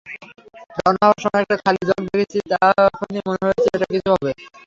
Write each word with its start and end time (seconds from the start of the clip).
রওনা 0.77 1.01
হবার 1.01 1.19
সময় 1.23 1.41
একটা 1.43 1.57
খালি 1.63 1.81
জগ 1.89 2.01
দেখেছি, 2.07 2.37
তখনি 2.51 3.17
মনে 3.27 3.43
হয়েছে 3.45 3.67
একটা 3.69 3.87
কিছু 3.93 4.09
হবে। 4.13 4.31